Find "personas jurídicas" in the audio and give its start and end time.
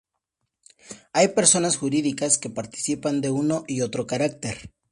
1.27-2.39